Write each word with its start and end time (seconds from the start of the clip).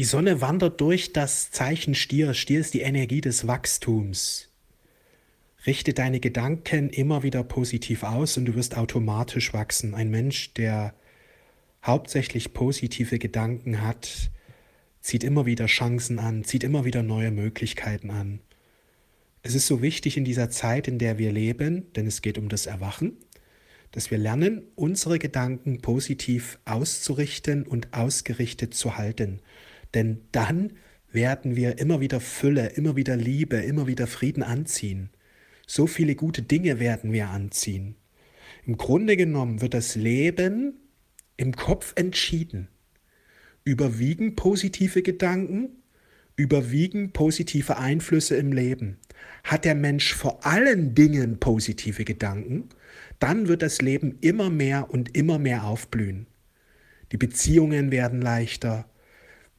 Die 0.00 0.06
Sonne 0.06 0.40
wandert 0.40 0.80
durch 0.80 1.12
das 1.12 1.50
Zeichen 1.50 1.94
Stier. 1.94 2.32
Stier 2.32 2.60
ist 2.60 2.72
die 2.72 2.80
Energie 2.80 3.20
des 3.20 3.46
Wachstums. 3.46 4.48
Richte 5.66 5.92
deine 5.92 6.20
Gedanken 6.20 6.88
immer 6.88 7.22
wieder 7.22 7.44
positiv 7.44 8.02
aus 8.02 8.38
und 8.38 8.46
du 8.46 8.54
wirst 8.54 8.78
automatisch 8.78 9.52
wachsen. 9.52 9.94
Ein 9.94 10.08
Mensch, 10.08 10.54
der 10.54 10.94
hauptsächlich 11.84 12.54
positive 12.54 13.18
Gedanken 13.18 13.82
hat, 13.82 14.30
zieht 15.02 15.22
immer 15.22 15.44
wieder 15.44 15.66
Chancen 15.66 16.18
an, 16.18 16.44
zieht 16.44 16.64
immer 16.64 16.86
wieder 16.86 17.02
neue 17.02 17.30
Möglichkeiten 17.30 18.10
an. 18.10 18.40
Es 19.42 19.54
ist 19.54 19.66
so 19.66 19.82
wichtig 19.82 20.16
in 20.16 20.24
dieser 20.24 20.48
Zeit, 20.48 20.88
in 20.88 20.98
der 20.98 21.18
wir 21.18 21.30
leben, 21.30 21.92
denn 21.92 22.06
es 22.06 22.22
geht 22.22 22.38
um 22.38 22.48
das 22.48 22.64
Erwachen, 22.64 23.18
dass 23.90 24.10
wir 24.10 24.16
lernen, 24.16 24.62
unsere 24.76 25.18
Gedanken 25.18 25.82
positiv 25.82 26.58
auszurichten 26.64 27.66
und 27.66 27.92
ausgerichtet 27.92 28.72
zu 28.72 28.96
halten. 28.96 29.42
Denn 29.94 30.22
dann 30.32 30.72
werden 31.12 31.56
wir 31.56 31.78
immer 31.78 32.00
wieder 32.00 32.20
Fülle, 32.20 32.68
immer 32.68 32.96
wieder 32.96 33.16
Liebe, 33.16 33.56
immer 33.56 33.86
wieder 33.86 34.06
Frieden 34.06 34.42
anziehen. 34.42 35.10
So 35.66 35.86
viele 35.86 36.14
gute 36.14 36.42
Dinge 36.42 36.80
werden 36.80 37.12
wir 37.12 37.28
anziehen. 37.28 37.96
Im 38.66 38.76
Grunde 38.76 39.16
genommen 39.16 39.60
wird 39.60 39.74
das 39.74 39.96
Leben 39.96 40.74
im 41.36 41.56
Kopf 41.56 41.92
entschieden. 41.96 42.68
Überwiegen 43.64 44.36
positive 44.36 45.02
Gedanken, 45.02 45.82
überwiegen 46.36 47.12
positive 47.12 47.78
Einflüsse 47.78 48.36
im 48.36 48.52
Leben. 48.52 48.98
Hat 49.44 49.64
der 49.64 49.74
Mensch 49.74 50.14
vor 50.14 50.44
allen 50.44 50.94
Dingen 50.94 51.38
positive 51.38 52.04
Gedanken, 52.04 52.68
dann 53.18 53.48
wird 53.48 53.62
das 53.62 53.80
Leben 53.80 54.18
immer 54.20 54.50
mehr 54.50 54.90
und 54.90 55.16
immer 55.16 55.38
mehr 55.38 55.64
aufblühen. 55.64 56.26
Die 57.12 57.16
Beziehungen 57.16 57.90
werden 57.90 58.20
leichter 58.20 58.89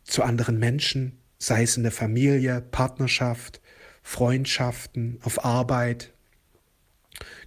zu 0.04 0.24
anderen 0.24 0.60
Menschen, 0.60 1.20
sei 1.38 1.64
es 1.64 1.78
in 1.78 1.84
der 1.84 1.92
Familie, 1.92 2.62
Partnerschaft, 2.62 3.62
Freundschaften, 4.04 5.20
auf 5.24 5.46
Arbeit. 5.46 6.12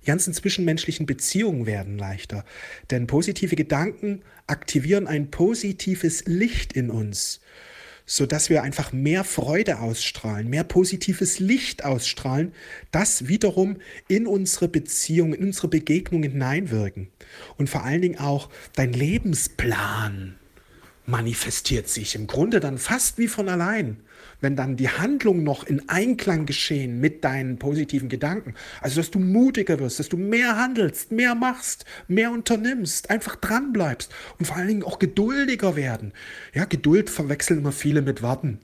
Die 0.03 0.07
ganzen 0.07 0.35
zwischenmenschlichen 0.35 1.07
Beziehungen 1.07 1.67
werden 1.67 1.99
leichter, 1.99 2.45
denn 2.91 3.07
positive 3.07 3.57
Gedanken 3.57 4.23
aktivieren 4.47 5.07
ein 5.07 5.31
positives 5.31 6.25
Licht 6.27 6.75
in 6.75 6.91
uns 6.91 7.41
sodass 8.07 8.51
wir 8.51 8.63
einfach 8.63 8.93
mehr 8.93 9.25
Freude 9.25 9.81
ausstrahlen, 9.81 10.49
mehr 10.49 10.65
positives 10.65 11.39
Licht 11.39 11.85
ausstrahlen, 11.85 12.53
das 12.91 13.29
wiederum 13.29 13.79
in 14.09 14.27
unsere 14.27 14.69
Beziehung, 14.69 15.35
in 15.35 15.47
unsere 15.47 15.69
Begegnung 15.69 16.23
hineinwirken. 16.23 17.09
Und 17.57 17.71
vor 17.71 17.85
allen 17.85 18.03
Dingen 18.03 18.19
auch 18.19 18.51
dein 18.75 18.93
Lebensplan 18.93 20.39
manifestiert 21.07 21.89
sich 21.89 22.15
im 22.15 22.27
Grunde 22.27 22.61
dann 22.61 22.79
fast 22.79 23.19
wie 23.19 23.29
von 23.29 23.49
allein 23.49 23.99
wenn 24.45 24.57
dann 24.57 24.77
die 24.77 24.91
Handlungen 24.91 25.43
noch 25.43 25.65
in 25.65 25.89
Einklang 25.89 26.47
geschehen 26.47 27.01
mit 27.01 27.25
deinen 27.25 27.59
positiven 27.59 28.09
Gedanken, 28.09 28.55
also 28.81 29.01
dass 29.01 29.11
du 29.11 29.19
mutiger 29.19 29.79
wirst, 29.81 29.99
dass 29.99 30.09
du 30.09 30.17
mehr 30.17 30.57
handelst, 30.57 31.13
mehr 31.13 31.35
machst, 31.35 31.85
mehr 32.09 32.31
unternimmst, 32.31 33.11
einfach 33.11 33.37
dran 33.37 33.73
bleibst 33.73 34.13
und 34.39 34.45
vor 34.45 34.57
allen 34.57 34.69
Dingen 34.69 34.83
auch 34.83 34.99
geduldiger 34.99 35.77
werden. 35.77 36.13
Ja, 36.53 36.67
Geduld 36.67 37.11
verwechseln 37.11 37.61
immer 37.61 37.73
viele 37.73 38.03
mit 38.03 38.23
Warten. 38.23 38.61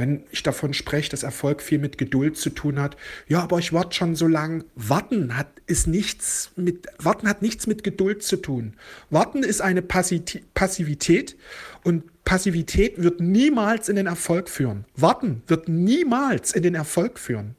Wenn 0.00 0.24
ich 0.30 0.42
davon 0.42 0.72
spreche, 0.72 1.10
dass 1.10 1.24
Erfolg 1.24 1.60
viel 1.60 1.78
mit 1.78 1.98
Geduld 1.98 2.38
zu 2.38 2.48
tun 2.48 2.80
hat, 2.80 2.96
ja, 3.28 3.42
aber 3.42 3.58
ich 3.58 3.74
warte 3.74 3.94
schon 3.94 4.16
so 4.16 4.26
lang. 4.26 4.64
Warten 4.74 5.36
hat 5.36 5.48
ist 5.66 5.86
nichts 5.86 6.52
mit 6.56 6.86
Warten 6.96 7.28
hat 7.28 7.42
nichts 7.42 7.66
mit 7.66 7.84
Geduld 7.84 8.22
zu 8.22 8.38
tun. 8.38 8.72
Warten 9.10 9.42
ist 9.42 9.60
eine 9.60 9.82
Passivität 9.82 11.36
und 11.84 12.24
Passivität 12.24 13.02
wird 13.02 13.20
niemals 13.20 13.90
in 13.90 13.96
den 13.96 14.06
Erfolg 14.06 14.48
führen. 14.48 14.86
Warten 14.96 15.42
wird 15.48 15.68
niemals 15.68 16.52
in 16.52 16.62
den 16.62 16.76
Erfolg 16.76 17.18
führen. 17.18 17.54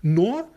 Nur 0.00 0.48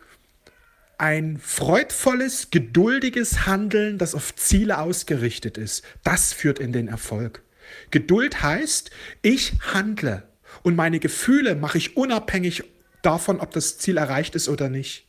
ein 0.98 1.38
freudvolles, 1.38 2.50
geduldiges 2.50 3.46
Handeln, 3.46 3.98
das 3.98 4.16
auf 4.16 4.34
Ziele 4.38 4.78
ausgerichtet 4.78 5.58
ist, 5.58 5.84
das 6.06 6.32
führt 6.32 6.60
in 6.60 6.72
den 6.72 6.88
Erfolg. 6.88 7.44
Geduld 7.92 8.42
heißt, 8.42 8.90
ich 9.22 9.52
handle 9.74 10.24
und 10.64 10.76
meine 10.76 11.00
Gefühle 11.00 11.56
mache 11.56 11.78
ich 11.78 11.98
unabhängig 11.98 12.64
davon, 13.02 13.40
ob 13.40 13.52
das 13.52 13.78
Ziel 13.78 13.98
erreicht 13.98 14.36
ist 14.36 14.50
oder 14.50 14.70
nicht. 14.70 15.08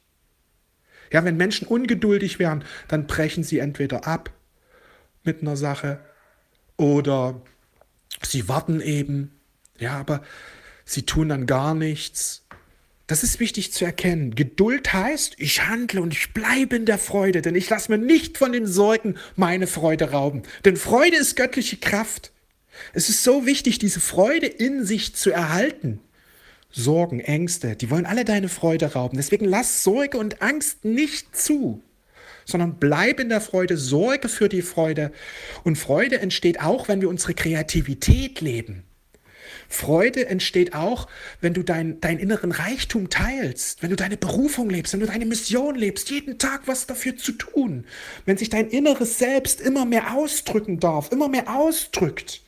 Ja, 1.12 1.24
wenn 1.24 1.36
Menschen 1.36 1.66
ungeduldig 1.66 2.38
wären, 2.38 2.64
dann 2.88 3.06
brechen 3.06 3.42
sie 3.42 3.58
entweder 3.58 4.06
ab 4.06 4.30
mit 5.24 5.42
einer 5.42 5.56
Sache 5.56 6.00
oder 6.76 7.42
Sie 8.22 8.48
warten 8.48 8.80
eben, 8.80 9.32
ja, 9.78 9.92
aber 9.98 10.22
sie 10.84 11.02
tun 11.02 11.28
dann 11.28 11.46
gar 11.46 11.74
nichts. 11.74 12.46
Das 13.06 13.24
ist 13.24 13.40
wichtig 13.40 13.72
zu 13.72 13.84
erkennen. 13.84 14.34
Geduld 14.34 14.92
heißt, 14.92 15.34
ich 15.38 15.66
handle 15.66 16.00
und 16.00 16.12
ich 16.12 16.32
bleibe 16.32 16.76
in 16.76 16.86
der 16.86 16.98
Freude, 16.98 17.42
denn 17.42 17.56
ich 17.56 17.68
lasse 17.68 17.90
mir 17.90 17.98
nicht 17.98 18.38
von 18.38 18.52
den 18.52 18.66
Sorgen 18.66 19.16
meine 19.36 19.66
Freude 19.66 20.12
rauben. 20.12 20.42
Denn 20.64 20.76
Freude 20.76 21.16
ist 21.16 21.34
göttliche 21.34 21.78
Kraft. 21.78 22.30
Es 22.92 23.08
ist 23.08 23.24
so 23.24 23.46
wichtig, 23.46 23.78
diese 23.78 24.00
Freude 24.00 24.46
in 24.46 24.84
sich 24.84 25.14
zu 25.14 25.30
erhalten. 25.30 26.00
Sorgen, 26.70 27.20
Ängste, 27.20 27.74
die 27.74 27.90
wollen 27.90 28.06
alle 28.06 28.24
deine 28.24 28.48
Freude 28.48 28.92
rauben. 28.92 29.16
Deswegen 29.16 29.44
lass 29.44 29.82
Sorge 29.82 30.18
und 30.18 30.40
Angst 30.40 30.84
nicht 30.84 31.36
zu 31.36 31.82
sondern 32.50 32.78
bleib 32.78 33.20
in 33.20 33.28
der 33.28 33.40
Freude, 33.40 33.76
sorge 33.76 34.28
für 34.28 34.48
die 34.48 34.62
Freude. 34.62 35.12
Und 35.64 35.76
Freude 35.76 36.20
entsteht 36.20 36.60
auch, 36.60 36.88
wenn 36.88 37.00
wir 37.00 37.08
unsere 37.08 37.34
Kreativität 37.34 38.40
leben. 38.40 38.82
Freude 39.70 40.26
entsteht 40.26 40.74
auch, 40.74 41.06
wenn 41.40 41.54
du 41.54 41.62
dein, 41.62 42.00
deinen 42.00 42.18
inneren 42.18 42.50
Reichtum 42.50 43.08
teilst, 43.08 43.82
wenn 43.82 43.90
du 43.90 43.96
deine 43.96 44.16
Berufung 44.16 44.68
lebst, 44.68 44.92
wenn 44.92 45.00
du 45.00 45.06
deine 45.06 45.24
Mission 45.24 45.76
lebst, 45.76 46.10
jeden 46.10 46.38
Tag 46.38 46.62
was 46.66 46.86
dafür 46.86 47.16
zu 47.16 47.32
tun, 47.32 47.86
wenn 48.26 48.36
sich 48.36 48.50
dein 48.50 48.68
inneres 48.68 49.18
Selbst 49.18 49.60
immer 49.60 49.86
mehr 49.86 50.16
ausdrücken 50.16 50.80
darf, 50.80 51.12
immer 51.12 51.28
mehr 51.28 51.56
ausdrückt. 51.56 52.42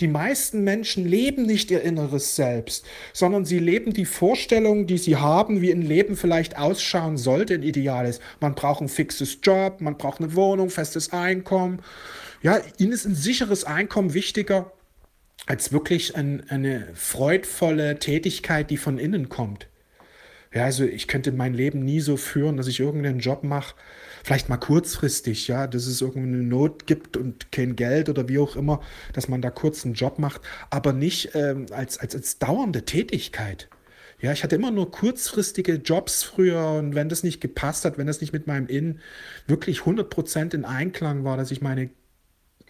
Die 0.00 0.06
meisten 0.06 0.62
Menschen 0.62 1.06
leben 1.06 1.44
nicht 1.44 1.70
ihr 1.70 1.80
inneres 1.80 2.36
Selbst, 2.36 2.84
sondern 3.12 3.46
sie 3.46 3.58
leben 3.58 3.94
die 3.94 4.04
Vorstellungen, 4.04 4.86
die 4.86 4.98
sie 4.98 5.16
haben, 5.16 5.62
wie 5.62 5.72
ein 5.72 5.82
Leben 5.82 6.14
vielleicht 6.14 6.58
ausschauen 6.58 7.16
sollte, 7.16 7.54
ein 7.54 7.62
ideales. 7.62 8.20
Man 8.40 8.54
braucht 8.54 8.82
ein 8.82 8.88
fixes 8.88 9.38
Job, 9.42 9.80
man 9.80 9.96
braucht 9.96 10.20
eine 10.20 10.36
Wohnung, 10.36 10.70
festes 10.70 11.12
Einkommen. 11.12 11.80
Ja, 12.42 12.60
ihnen 12.78 12.92
ist 12.92 13.06
ein 13.06 13.14
sicheres 13.14 13.64
Einkommen 13.64 14.14
wichtiger 14.14 14.70
als 15.44 15.72
wirklich 15.72 16.16
ein, 16.16 16.48
eine 16.48 16.88
freudvolle 16.94 17.98
Tätigkeit, 17.98 18.70
die 18.70 18.76
von 18.76 18.98
innen 18.98 19.28
kommt. 19.28 19.68
Ja, 20.54 20.64
also 20.64 20.84
ich 20.84 21.06
könnte 21.06 21.32
mein 21.32 21.52
Leben 21.52 21.84
nie 21.84 22.00
so 22.00 22.16
führen, 22.16 22.56
dass 22.56 22.66
ich 22.66 22.80
irgendeinen 22.80 23.18
Job 23.18 23.44
mache, 23.44 23.74
vielleicht 24.24 24.48
mal 24.48 24.56
kurzfristig, 24.56 25.48
ja, 25.48 25.66
dass 25.66 25.86
es 25.86 26.00
irgendeine 26.00 26.42
Not 26.42 26.86
gibt 26.86 27.16
und 27.16 27.52
kein 27.52 27.76
Geld 27.76 28.08
oder 28.08 28.28
wie 28.28 28.38
auch 28.38 28.56
immer, 28.56 28.80
dass 29.12 29.28
man 29.28 29.42
da 29.42 29.50
kurz 29.50 29.84
einen 29.84 29.94
Job 29.94 30.18
macht, 30.18 30.40
aber 30.70 30.92
nicht 30.92 31.30
ähm, 31.34 31.66
als, 31.72 31.98
als, 31.98 32.14
als 32.14 32.38
dauernde 32.38 32.84
Tätigkeit. 32.84 33.68
Ja, 34.18 34.32
ich 34.32 34.42
hatte 34.42 34.56
immer 34.56 34.70
nur 34.70 34.90
kurzfristige 34.90 35.74
Jobs 35.74 36.22
früher 36.22 36.70
und 36.70 36.94
wenn 36.94 37.10
das 37.10 37.22
nicht 37.22 37.40
gepasst 37.42 37.84
hat, 37.84 37.98
wenn 37.98 38.06
das 38.06 38.22
nicht 38.22 38.32
mit 38.32 38.46
meinem 38.46 38.66
Innen 38.66 39.00
wirklich 39.46 39.80
100% 39.80 40.54
in 40.54 40.64
Einklang 40.64 41.24
war, 41.24 41.36
dass 41.36 41.50
ich 41.50 41.60
meine 41.60 41.90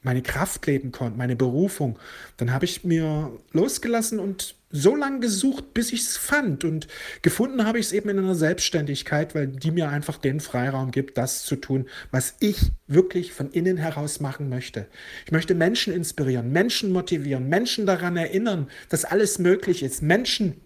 meine 0.07 0.23
Kraft 0.23 0.65
leben 0.67 0.93
konnte, 0.93 1.19
meine 1.19 1.35
Berufung, 1.35 1.99
dann 2.37 2.53
habe 2.53 2.65
ich 2.65 2.85
mir 2.85 3.33
losgelassen 3.53 4.21
und 4.21 4.55
so 4.71 4.95
lange 4.95 5.19
gesucht, 5.19 5.75
bis 5.75 5.93
ich 5.93 6.03
es 6.03 6.17
fand. 6.17 6.63
Und 6.63 6.87
gefunden 7.23 7.67
habe 7.67 7.81
ich 7.81 7.87
es 7.87 7.93
eben 7.93 8.09
in 8.09 8.21
einer 8.21 8.37
Selbstständigkeit, 8.37 9.35
weil 9.35 9.49
die 9.49 9.73
mir 9.73 9.89
einfach 9.89 10.19
den 10.19 10.39
Freiraum 10.39 10.93
gibt, 10.93 11.19
das 11.19 11.45
zu 11.45 11.57
tun, 11.57 11.87
was 12.13 12.37
ich 12.39 12.71
wirklich 12.87 13.33
von 13.33 13.51
innen 13.51 13.79
heraus 13.79 14.21
machen 14.21 14.49
möchte. 14.49 14.87
Ich 15.25 15.33
möchte 15.33 15.57
Menschen 15.57 15.93
inspirieren, 15.93 16.53
Menschen 16.53 16.93
motivieren, 16.93 17.49
Menschen 17.49 17.85
daran 17.85 18.17
erinnern, 18.17 18.69
dass 18.89 19.05
alles 19.05 19.41
möglich 19.41 19.83
ist, 19.83 20.03
Menschen 20.03 20.61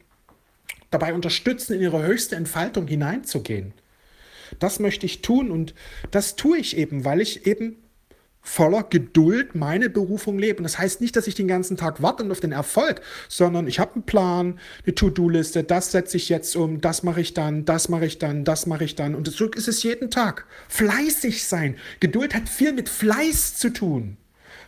dabei 0.91 1.15
unterstützen, 1.15 1.73
in 1.73 1.81
ihre 1.81 2.03
höchste 2.03 2.37
Entfaltung 2.37 2.87
hineinzugehen. 2.87 3.73
Das 4.59 4.81
möchte 4.81 5.07
ich 5.07 5.23
tun 5.23 5.51
und 5.51 5.75
das 6.11 6.37
tue 6.37 6.59
ich 6.59 6.77
eben, 6.77 7.07
weil 7.07 7.23
ich 7.23 7.47
eben 7.47 7.77
voller 8.43 8.83
Geduld 8.85 9.55
meine 9.55 9.91
Berufung 9.91 10.39
leben. 10.39 10.63
Das 10.63 10.79
heißt 10.79 11.01
nicht, 11.01 11.17
dass 11.17 11.27
ich 11.27 11.35
den 11.35 11.49
ganzen 11.49 11.77
Tag 11.77 12.03
warte 12.03 12.29
auf 12.31 12.41
den 12.41 12.53
Erfolg, 12.53 13.01
sondern 13.29 13.67
ich 13.67 13.79
habe 13.79 13.95
einen 13.95 14.05
Plan, 14.05 14.59
eine 14.85 14.95
To-Do-Liste, 14.95 15.65
das 15.65 15.93
setze 15.93 16.17
ich 16.17 16.29
jetzt 16.29 16.57
um, 16.57 16.81
das 16.81 17.03
mache 17.03 17.21
ich 17.21 17.35
dann, 17.35 17.65
das 17.65 17.89
mache 17.89 18.07
ich 18.07 18.19
dann, 18.19 18.45
das 18.45 18.67
mache 18.67 18.85
ich 18.85 18.95
dann. 18.95 19.15
Und 19.15 19.29
so 19.29 19.47
ist 19.47 19.69
es 19.69 19.83
jeden 19.83 20.11
Tag. 20.11 20.47
Fleißig 20.69 21.45
sein. 21.45 21.77
Geduld 22.01 22.35
hat 22.35 22.49
viel 22.49 22.73
mit 22.73 22.89
Fleiß 22.89 23.57
zu 23.57 23.71
tun. 23.71 24.17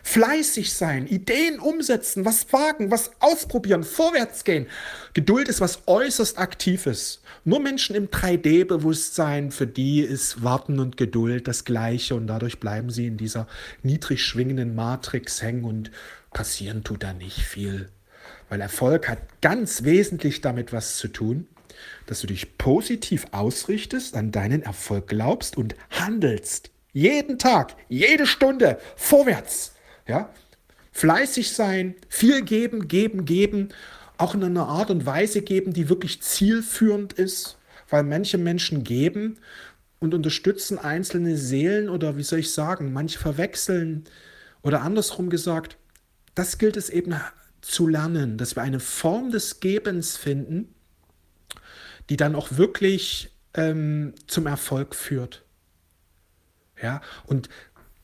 Fleißig 0.05 0.73
sein, 0.73 1.07
Ideen 1.07 1.59
umsetzen, 1.59 2.25
was 2.25 2.51
wagen, 2.51 2.91
was 2.91 3.11
ausprobieren, 3.19 3.83
vorwärts 3.83 4.43
gehen. 4.43 4.67
Geduld 5.13 5.47
ist 5.47 5.61
was 5.61 5.87
äußerst 5.87 6.37
Aktives. 6.37 7.21
Nur 7.45 7.61
Menschen 7.61 7.95
im 7.95 8.09
3D-Bewusstsein, 8.09 9.51
für 9.51 9.65
die 9.65 10.01
ist 10.01 10.43
Warten 10.43 10.79
und 10.79 10.97
Geduld 10.97 11.47
das 11.47 11.63
Gleiche 11.63 12.15
und 12.15 12.27
dadurch 12.27 12.59
bleiben 12.59 12.89
sie 12.89 13.07
in 13.07 13.15
dieser 13.15 13.47
niedrig 13.81 14.23
schwingenden 14.23 14.75
Matrix 14.75 15.41
hängen 15.41 15.63
und 15.63 15.89
passieren 16.31 16.83
tut 16.83 17.01
da 17.01 17.13
nicht 17.13 17.39
viel. 17.39 17.89
Weil 18.49 18.59
Erfolg 18.59 19.07
hat 19.07 19.19
ganz 19.41 19.83
wesentlich 19.83 20.41
damit 20.41 20.73
was 20.73 20.97
zu 20.97 21.07
tun, 21.07 21.47
dass 22.07 22.19
du 22.21 22.27
dich 22.27 22.57
positiv 22.57 23.25
ausrichtest, 23.31 24.15
an 24.15 24.31
deinen 24.31 24.63
Erfolg 24.63 25.07
glaubst 25.07 25.57
und 25.57 25.75
handelst. 25.89 26.71
Jeden 26.91 27.39
Tag, 27.39 27.75
jede 27.87 28.27
Stunde 28.27 28.79
vorwärts. 28.95 29.72
Ja? 30.07 30.29
Fleißig 30.91 31.53
sein, 31.53 31.95
viel 32.09 32.43
geben, 32.43 32.87
geben, 32.87 33.25
geben, 33.25 33.69
auch 34.17 34.35
in 34.35 34.43
einer 34.43 34.67
Art 34.67 34.89
und 34.91 35.05
Weise 35.05 35.41
geben, 35.41 35.73
die 35.73 35.89
wirklich 35.89 36.21
zielführend 36.21 37.13
ist, 37.13 37.57
weil 37.89 38.03
manche 38.03 38.37
Menschen 38.37 38.83
geben 38.83 39.37
und 39.99 40.13
unterstützen 40.13 40.77
einzelne 40.77 41.37
Seelen 41.37 41.89
oder 41.89 42.17
wie 42.17 42.23
soll 42.23 42.39
ich 42.39 42.51
sagen, 42.51 42.93
manche 42.93 43.19
verwechseln 43.19 44.03
oder 44.61 44.81
andersrum 44.81 45.29
gesagt, 45.29 45.77
das 46.35 46.57
gilt 46.57 46.77
es 46.77 46.89
eben 46.89 47.15
zu 47.61 47.87
lernen, 47.87 48.37
dass 48.37 48.55
wir 48.55 48.63
eine 48.63 48.79
Form 48.79 49.31
des 49.31 49.59
Gebens 49.59 50.17
finden, 50.17 50.73
die 52.09 52.17
dann 52.17 52.35
auch 52.35 52.57
wirklich 52.57 53.31
ähm, 53.53 54.13
zum 54.27 54.47
Erfolg 54.47 54.95
führt. 54.95 55.43
Ja, 56.81 57.01
und 57.25 57.49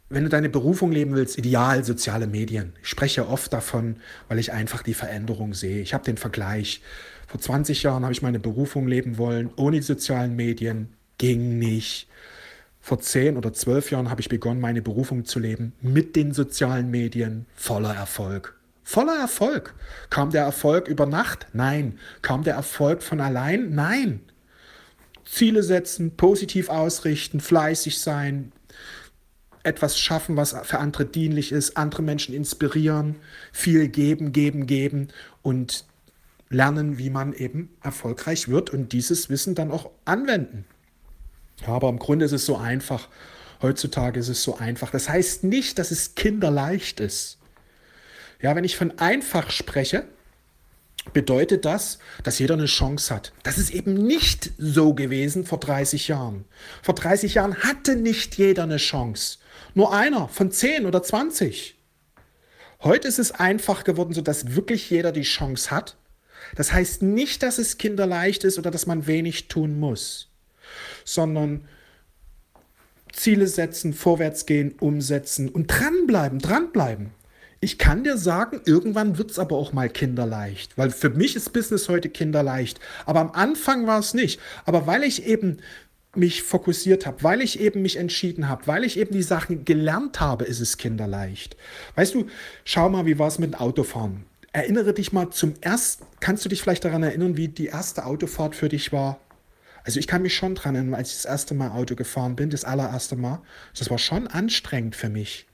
wenn 0.09 0.23
du 0.23 0.29
deine 0.29 0.49
Berufung 0.49 0.91
leben 0.91 1.13
willst, 1.13 1.37
ideal 1.37 1.83
soziale 1.83 2.27
Medien. 2.27 2.73
Ich 2.81 2.89
spreche 2.89 3.27
oft 3.27 3.53
davon, 3.53 3.97
weil 4.27 4.39
ich 4.39 4.51
einfach 4.51 4.81
die 4.81 4.95
Veränderung 4.95 5.53
sehe. 5.53 5.81
Ich 5.81 5.93
habe 5.93 6.03
den 6.03 6.17
Vergleich. 6.17 6.81
Vor 7.27 7.39
20 7.39 7.83
Jahren 7.83 8.03
habe 8.03 8.13
ich 8.13 8.23
meine 8.23 8.39
Berufung 8.39 8.87
leben 8.87 9.17
wollen, 9.19 9.51
ohne 9.55 9.77
die 9.77 9.83
sozialen 9.83 10.35
Medien. 10.35 10.89
Ging 11.19 11.59
nicht. 11.59 12.07
Vor 12.81 12.99
10 12.99 13.37
oder 13.37 13.53
12 13.53 13.91
Jahren 13.91 14.09
habe 14.09 14.21
ich 14.21 14.29
begonnen, 14.29 14.61
meine 14.61 14.81
Berufung 14.81 15.25
zu 15.25 15.37
leben 15.37 15.73
mit 15.81 16.15
den 16.15 16.33
sozialen 16.33 16.89
Medien. 16.89 17.45
Voller 17.53 17.93
Erfolg. 17.93 18.55
Voller 18.83 19.19
Erfolg. 19.19 19.75
Kam 20.09 20.31
der 20.31 20.41
Erfolg 20.41 20.87
über 20.87 21.05
Nacht? 21.05 21.45
Nein. 21.53 21.99
Kam 22.23 22.43
der 22.43 22.55
Erfolg 22.55 23.03
von 23.03 23.21
allein? 23.21 23.75
Nein. 23.75 24.21
Ziele 25.23 25.61
setzen, 25.61 26.17
positiv 26.17 26.69
ausrichten, 26.69 27.39
fleißig 27.39 27.99
sein, 27.99 28.51
etwas 29.63 29.99
schaffen, 29.99 30.37
was 30.37 30.55
für 30.63 30.79
andere 30.79 31.05
dienlich 31.05 31.51
ist, 31.51 31.77
andere 31.77 32.01
Menschen 32.01 32.33
inspirieren, 32.33 33.15
viel 33.51 33.87
geben, 33.87 34.31
geben, 34.31 34.67
geben 34.67 35.09
und 35.41 35.85
lernen, 36.49 36.97
wie 36.97 37.09
man 37.09 37.33
eben 37.33 37.69
erfolgreich 37.83 38.47
wird 38.47 38.71
und 38.71 38.93
dieses 38.93 39.29
Wissen 39.29 39.55
dann 39.55 39.71
auch 39.71 39.91
anwenden. 40.05 40.65
Ja, 41.61 41.69
aber 41.69 41.89
im 41.89 41.99
Grunde 41.99 42.25
ist 42.25 42.31
es 42.31 42.45
so 42.45 42.57
einfach. 42.57 43.09
Heutzutage 43.61 44.19
ist 44.19 44.29
es 44.29 44.41
so 44.43 44.57
einfach. 44.57 44.89
Das 44.91 45.09
heißt 45.09 45.43
nicht, 45.43 45.77
dass 45.77 45.91
es 45.91 46.15
kinderleicht 46.15 46.99
ist. 46.99 47.37
Ja, 48.41 48.55
wenn 48.55 48.63
ich 48.63 48.77
von 48.77 48.97
einfach 48.99 49.51
spreche, 49.51 50.07
bedeutet 51.11 51.65
das, 51.65 51.99
dass 52.23 52.39
jeder 52.39 52.53
eine 52.53 52.65
Chance 52.65 53.13
hat. 53.13 53.33
Das 53.43 53.57
ist 53.57 53.71
eben 53.71 53.93
nicht 53.93 54.51
so 54.57 54.93
gewesen 54.93 55.45
vor 55.45 55.59
30 55.59 56.07
Jahren. 56.07 56.45
Vor 56.81 56.95
30 56.95 57.33
Jahren 57.35 57.55
hatte 57.55 57.95
nicht 57.95 58.37
jeder 58.37 58.63
eine 58.63 58.77
Chance. 58.77 59.39
Nur 59.73 59.93
einer 59.93 60.27
von 60.27 60.51
10 60.51 60.85
oder 60.85 61.03
20. 61.03 61.75
Heute 62.81 63.07
ist 63.07 63.19
es 63.19 63.31
einfach 63.31 63.83
geworden, 63.83 64.13
sodass 64.13 64.55
wirklich 64.55 64.89
jeder 64.89 65.11
die 65.11 65.23
Chance 65.23 65.71
hat. 65.71 65.97
Das 66.55 66.71
heißt 66.71 67.01
nicht, 67.01 67.43
dass 67.43 67.57
es 67.57 67.77
kinderleicht 67.77 68.43
ist 68.43 68.57
oder 68.57 68.71
dass 68.71 68.85
man 68.85 69.07
wenig 69.07 69.49
tun 69.49 69.79
muss, 69.79 70.29
sondern 71.03 71.67
Ziele 73.11 73.47
setzen, 73.47 73.93
vorwärts 73.93 74.45
gehen, 74.45 74.75
umsetzen 74.79 75.49
und 75.49 75.67
dranbleiben, 75.67 76.39
dranbleiben. 76.39 77.11
Ich 77.61 77.77
kann 77.77 78.05
dir 78.05 78.17
sagen, 78.17 78.61
irgendwann 78.65 79.17
wird 79.17 79.31
es 79.31 79.39
aber 79.39 79.57
auch 79.57 79.73
mal 79.73 79.89
kinderleicht, 79.89 80.77
weil 80.77 80.91
für 80.91 81.09
mich 81.09 81.35
ist 81.35 81.51
Business 81.51 81.89
heute 81.89 82.07
kinderleicht. 82.07 82.79
Aber 83.05 83.19
am 83.19 83.31
Anfang 83.31 83.85
war 83.85 83.99
es 83.99 84.13
nicht. 84.13 84.39
Aber 84.63 84.87
weil 84.87 85.03
ich 85.03 85.25
eben 85.25 85.57
mich 86.15 86.43
fokussiert 86.43 87.05
habe, 87.05 87.23
weil 87.23 87.41
ich 87.41 87.59
eben 87.59 87.81
mich 87.81 87.97
entschieden 87.97 88.49
habe, 88.49 88.65
weil 88.67 88.83
ich 88.83 88.97
eben 88.97 89.13
die 89.13 89.23
Sachen 89.23 89.65
gelernt 89.65 90.19
habe, 90.19 90.45
ist 90.45 90.59
es 90.59 90.77
kinderleicht. 90.77 91.55
Weißt 91.95 92.15
du, 92.15 92.25
schau 92.65 92.89
mal, 92.89 93.05
wie 93.05 93.19
war 93.19 93.27
es 93.27 93.39
mit 93.39 93.53
dem 93.53 93.59
Autofahren? 93.59 94.25
Erinnere 94.51 94.93
dich 94.93 95.13
mal 95.13 95.29
zum 95.29 95.53
ersten, 95.61 96.05
kannst 96.19 96.43
du 96.43 96.49
dich 96.49 96.61
vielleicht 96.61 96.83
daran 96.83 97.03
erinnern, 97.03 97.37
wie 97.37 97.47
die 97.47 97.67
erste 97.67 98.05
Autofahrt 98.05 98.55
für 98.55 98.69
dich 98.69 98.91
war? 98.91 99.19
Also 99.83 99.99
ich 99.99 100.07
kann 100.07 100.23
mich 100.23 100.35
schon 100.35 100.55
daran 100.55 100.75
erinnern, 100.75 100.95
als 100.95 101.09
ich 101.09 101.15
das 101.17 101.25
erste 101.25 101.53
Mal 101.53 101.71
Auto 101.71 101.95
gefahren 101.95 102.35
bin, 102.35 102.49
das 102.49 102.65
allererste 102.65 103.15
Mal. 103.15 103.41
Das 103.77 103.89
war 103.89 103.99
schon 103.99 104.27
anstrengend 104.27 104.95
für 104.95 105.09
mich. 105.09 105.47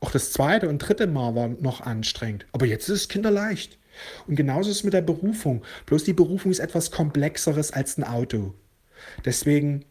Auch 0.00 0.10
das 0.10 0.32
zweite 0.32 0.68
und 0.68 0.78
dritte 0.78 1.06
Mal 1.06 1.34
war 1.34 1.48
noch 1.48 1.80
anstrengend. 1.82 2.46
Aber 2.52 2.66
jetzt 2.66 2.88
ist 2.88 3.00
es 3.00 3.08
kinderleicht. 3.08 3.78
Und 4.26 4.36
genauso 4.36 4.70
ist 4.70 4.78
es 4.78 4.84
mit 4.84 4.92
der 4.92 5.02
Berufung. 5.02 5.62
Bloß 5.86 6.04
die 6.04 6.12
Berufung 6.12 6.50
ist 6.50 6.58
etwas 6.58 6.90
komplexeres 6.90 7.72
als 7.72 7.96
ein 7.96 8.04
Auto. 8.04 8.54
Deswegen 9.24 9.84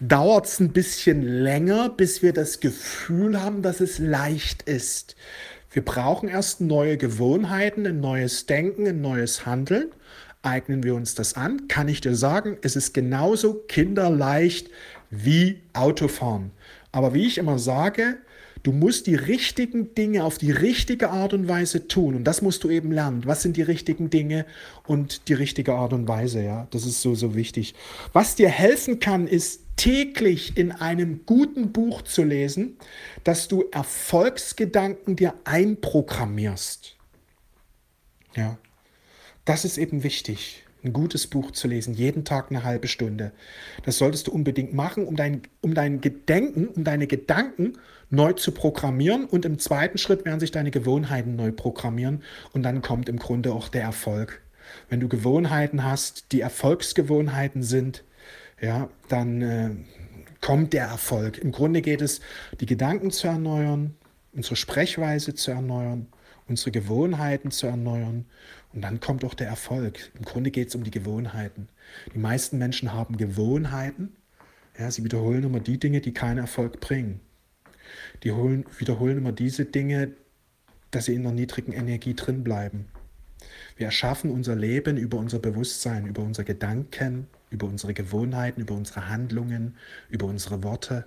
dauert 0.00 0.46
es 0.46 0.60
ein 0.60 0.72
bisschen 0.72 1.22
länger, 1.22 1.88
bis 1.88 2.22
wir 2.22 2.32
das 2.32 2.60
Gefühl 2.60 3.40
haben, 3.40 3.62
dass 3.62 3.80
es 3.80 3.98
leicht 3.98 4.62
ist. 4.62 5.16
Wir 5.70 5.84
brauchen 5.84 6.28
erst 6.28 6.60
neue 6.60 6.96
Gewohnheiten, 6.96 7.86
ein 7.86 8.00
neues 8.00 8.46
Denken, 8.46 8.86
ein 8.86 9.00
neues 9.00 9.46
Handeln. 9.46 9.90
Eignen 10.42 10.82
wir 10.82 10.94
uns 10.94 11.14
das 11.14 11.34
an, 11.34 11.68
kann 11.68 11.88
ich 11.88 12.00
dir 12.00 12.16
sagen, 12.16 12.58
es 12.62 12.74
ist 12.74 12.92
genauso 12.94 13.54
kinderleicht 13.54 14.68
wie 15.10 15.60
Autofahren. 15.72 16.50
Aber 16.90 17.14
wie 17.14 17.26
ich 17.26 17.38
immer 17.38 17.58
sage, 17.58 18.18
Du 18.62 18.70
musst 18.70 19.06
die 19.06 19.14
richtigen 19.14 19.94
Dinge 19.94 20.24
auf 20.24 20.38
die 20.38 20.52
richtige 20.52 21.10
Art 21.10 21.34
und 21.34 21.48
Weise 21.48 21.88
tun. 21.88 22.14
Und 22.14 22.24
das 22.24 22.42
musst 22.42 22.62
du 22.62 22.70
eben 22.70 22.92
lernen. 22.92 23.22
Was 23.26 23.42
sind 23.42 23.56
die 23.56 23.62
richtigen 23.62 24.08
Dinge 24.08 24.46
und 24.86 25.28
die 25.28 25.34
richtige 25.34 25.74
Art 25.74 25.92
und 25.92 26.06
Weise? 26.06 26.42
Ja, 26.42 26.68
das 26.70 26.86
ist 26.86 27.02
so, 27.02 27.14
so 27.14 27.34
wichtig. 27.34 27.74
Was 28.12 28.36
dir 28.36 28.48
helfen 28.48 29.00
kann, 29.00 29.26
ist 29.26 29.62
täglich 29.76 30.56
in 30.56 30.70
einem 30.70 31.26
guten 31.26 31.72
Buch 31.72 32.02
zu 32.02 32.22
lesen, 32.22 32.76
dass 33.24 33.48
du 33.48 33.64
Erfolgsgedanken 33.72 35.16
dir 35.16 35.34
einprogrammierst. 35.44 36.96
Ja, 38.36 38.58
das 39.44 39.64
ist 39.64 39.76
eben 39.76 40.04
wichtig 40.04 40.64
ein 40.84 40.92
gutes 40.92 41.26
Buch 41.26 41.52
zu 41.52 41.68
lesen, 41.68 41.94
jeden 41.94 42.24
Tag 42.24 42.50
eine 42.50 42.64
halbe 42.64 42.88
Stunde. 42.88 43.32
Das 43.84 43.98
solltest 43.98 44.26
du 44.26 44.32
unbedingt 44.32 44.74
machen, 44.74 45.06
um 45.06 45.16
dein, 45.16 45.42
um 45.60 45.74
dein 45.74 46.00
Gedenken, 46.00 46.68
um 46.68 46.84
deine 46.84 47.06
Gedanken 47.06 47.74
neu 48.10 48.32
zu 48.32 48.52
programmieren 48.52 49.24
und 49.24 49.44
im 49.44 49.58
zweiten 49.58 49.98
Schritt 49.98 50.24
werden 50.24 50.40
sich 50.40 50.50
deine 50.50 50.70
Gewohnheiten 50.70 51.36
neu 51.36 51.52
programmieren 51.52 52.22
und 52.52 52.62
dann 52.62 52.82
kommt 52.82 53.08
im 53.08 53.18
Grunde 53.18 53.52
auch 53.52 53.68
der 53.68 53.82
Erfolg. 53.82 54.42
Wenn 54.88 55.00
du 55.00 55.08
Gewohnheiten 55.08 55.84
hast, 55.84 56.32
die 56.32 56.40
Erfolgsgewohnheiten 56.40 57.62
sind, 57.62 58.04
ja, 58.60 58.88
dann 59.08 59.42
äh, 59.42 59.70
kommt 60.40 60.72
der 60.72 60.84
Erfolg. 60.84 61.38
Im 61.38 61.52
Grunde 61.52 61.82
geht 61.82 62.02
es, 62.02 62.20
die 62.60 62.66
Gedanken 62.66 63.10
zu 63.10 63.28
erneuern, 63.28 63.94
unsere 64.32 64.56
Sprechweise 64.56 65.34
zu 65.34 65.50
erneuern, 65.50 66.06
unsere 66.52 66.70
Gewohnheiten 66.70 67.50
zu 67.50 67.66
erneuern 67.66 68.26
und 68.72 68.82
dann 68.82 69.00
kommt 69.00 69.24
auch 69.24 69.34
der 69.34 69.48
Erfolg. 69.48 70.10
Im 70.14 70.24
Grunde 70.24 70.50
geht 70.50 70.68
es 70.68 70.74
um 70.74 70.84
die 70.84 70.90
Gewohnheiten. 70.90 71.68
Die 72.14 72.18
meisten 72.18 72.58
Menschen 72.58 72.92
haben 72.92 73.16
Gewohnheiten. 73.16 74.14
Ja, 74.78 74.90
sie 74.90 75.02
wiederholen 75.02 75.44
immer 75.44 75.60
die 75.60 75.78
Dinge, 75.78 76.00
die 76.00 76.12
keinen 76.12 76.38
Erfolg 76.38 76.80
bringen. 76.80 77.20
Die 78.22 78.32
holen, 78.32 78.64
wiederholen 78.78 79.18
immer 79.18 79.32
diese 79.32 79.64
Dinge, 79.64 80.12
dass 80.90 81.06
sie 81.06 81.14
in 81.14 81.22
einer 81.22 81.34
niedrigen 81.34 81.72
Energie 81.72 82.14
drin 82.14 82.44
bleiben. 82.44 82.86
Wir 83.76 83.86
erschaffen 83.86 84.30
unser 84.30 84.54
Leben 84.54 84.98
über 84.98 85.18
unser 85.18 85.38
Bewusstsein, 85.38 86.06
über 86.06 86.22
unsere 86.22 86.44
Gedanken, 86.44 87.28
über 87.50 87.66
unsere 87.66 87.94
Gewohnheiten, 87.94 88.60
über 88.60 88.74
unsere 88.74 89.08
Handlungen, 89.08 89.76
über 90.10 90.26
unsere 90.26 90.62
Worte. 90.62 91.06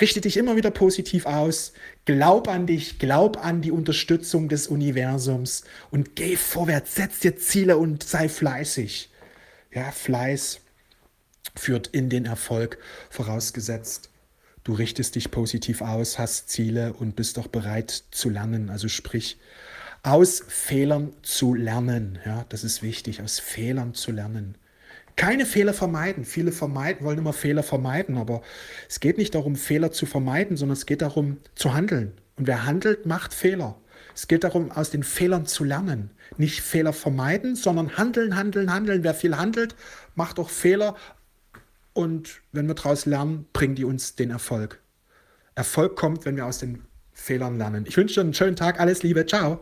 Richte 0.00 0.20
dich 0.20 0.36
immer 0.36 0.56
wieder 0.56 0.70
positiv 0.70 1.24
aus, 1.24 1.72
glaub 2.04 2.46
an 2.48 2.66
dich, 2.66 2.98
glaub 2.98 3.42
an 3.42 3.62
die 3.62 3.72
Unterstützung 3.72 4.48
des 4.48 4.66
Universums 4.66 5.64
und 5.90 6.14
geh 6.14 6.36
vorwärts, 6.36 6.94
setz 6.94 7.20
dir 7.20 7.36
Ziele 7.38 7.78
und 7.78 8.02
sei 8.02 8.28
fleißig. 8.28 9.10
Ja, 9.72 9.90
Fleiß 9.90 10.60
führt 11.54 11.88
in 11.88 12.10
den 12.10 12.26
Erfolg 12.26 12.78
vorausgesetzt 13.08 14.10
du 14.68 14.74
richtest 14.74 15.14
dich 15.14 15.30
positiv 15.30 15.80
aus, 15.80 16.18
hast 16.18 16.50
Ziele 16.50 16.92
und 16.92 17.16
bist 17.16 17.38
auch 17.38 17.46
bereit 17.46 18.04
zu 18.10 18.28
lernen. 18.28 18.68
Also 18.68 18.88
sprich, 18.88 19.38
aus 20.02 20.42
Fehlern 20.46 21.14
zu 21.22 21.54
lernen. 21.54 22.18
Ja, 22.26 22.44
das 22.50 22.64
ist 22.64 22.82
wichtig, 22.82 23.22
aus 23.22 23.40
Fehlern 23.40 23.94
zu 23.94 24.12
lernen. 24.12 24.58
Keine 25.18 25.44
Fehler 25.44 25.74
vermeiden. 25.74 26.24
Viele 26.24 26.52
vermeiden, 26.52 27.04
wollen 27.04 27.18
immer 27.18 27.34
Fehler 27.34 27.62
vermeiden, 27.62 28.16
aber 28.16 28.40
es 28.88 29.00
geht 29.00 29.18
nicht 29.18 29.34
darum, 29.34 29.56
Fehler 29.56 29.92
zu 29.92 30.06
vermeiden, 30.06 30.56
sondern 30.56 30.76
es 30.76 30.86
geht 30.86 31.02
darum, 31.02 31.36
zu 31.54 31.74
handeln. 31.74 32.12
Und 32.36 32.46
wer 32.46 32.64
handelt, 32.64 33.04
macht 33.04 33.34
Fehler. 33.34 33.76
Es 34.14 34.28
geht 34.28 34.44
darum, 34.44 34.70
aus 34.70 34.90
den 34.90 35.02
Fehlern 35.02 35.44
zu 35.44 35.64
lernen. 35.64 36.12
Nicht 36.38 36.62
Fehler 36.62 36.92
vermeiden, 36.92 37.56
sondern 37.56 37.98
handeln, 37.98 38.36
handeln, 38.36 38.72
handeln. 38.72 39.04
Wer 39.04 39.14
viel 39.14 39.36
handelt, 39.36 39.76
macht 40.14 40.38
auch 40.38 40.48
Fehler, 40.48 40.96
und 41.98 42.42
wenn 42.52 42.68
wir 42.68 42.76
daraus 42.76 43.06
lernen, 43.06 43.46
bringen 43.52 43.74
die 43.74 43.84
uns 43.84 44.14
den 44.14 44.30
Erfolg. 44.30 44.78
Erfolg 45.56 45.96
kommt, 45.96 46.24
wenn 46.26 46.36
wir 46.36 46.46
aus 46.46 46.58
den 46.58 46.84
Fehlern 47.12 47.58
lernen. 47.58 47.86
Ich 47.88 47.96
wünsche 47.96 48.14
dir 48.14 48.20
einen 48.20 48.34
schönen 48.34 48.54
Tag, 48.54 48.78
alles 48.78 49.02
Liebe, 49.02 49.26
ciao. 49.26 49.56